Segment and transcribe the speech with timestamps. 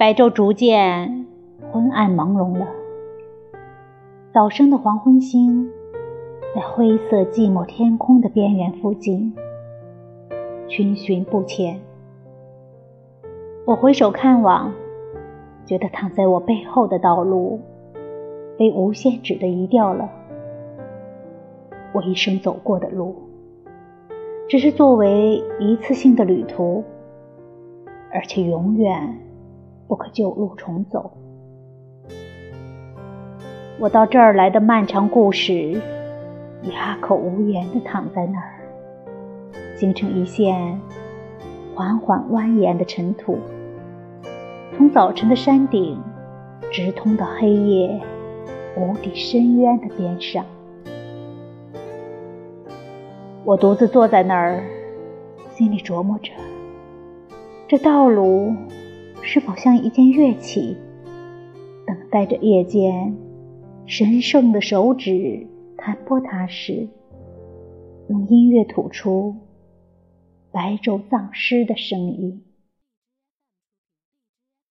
[0.00, 1.26] 白昼逐渐
[1.70, 2.66] 昏暗朦胧了，
[4.32, 5.70] 早生的黄昏星
[6.54, 9.34] 在灰色寂寞天空的边缘附近
[10.68, 11.78] 逡巡不前。
[13.66, 14.72] 我回首看望，
[15.66, 17.60] 觉得躺在我背后的道路
[18.56, 20.08] 被无限制的移掉了。
[21.92, 23.14] 我一生走过的路，
[24.48, 26.82] 只是作为一次性的旅途，
[28.10, 29.18] 而且永远
[29.90, 31.10] 不可旧路重走。
[33.80, 35.80] 我到这儿来的漫长故事，
[36.70, 38.60] 哑口无言地躺在那儿，
[39.74, 40.80] 形成一线
[41.74, 43.36] 缓缓蜿蜒的尘土，
[44.76, 45.98] 从早晨的山顶，
[46.70, 48.00] 直通到黑夜
[48.76, 50.44] 无底深渊的边上。
[53.42, 54.62] 我独自坐在那儿，
[55.50, 56.30] 心里琢磨着：
[57.66, 58.54] 这道路
[59.32, 60.76] 是否像一件乐器，
[61.86, 63.14] 等待着夜间
[63.86, 66.88] 神圣的手指弹拨它时，
[68.08, 69.36] 用音乐吐出
[70.50, 72.42] 白昼丧尸的声音。